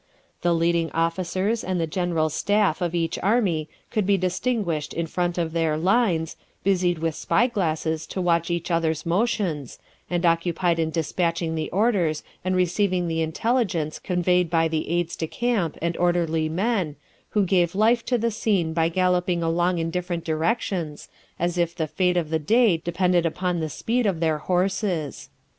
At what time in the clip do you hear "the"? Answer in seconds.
0.41-0.55, 1.79-1.85, 11.53-11.69, 13.07-13.21, 14.67-14.89, 18.17-18.31, 21.75-21.85, 22.31-22.39, 23.59-23.69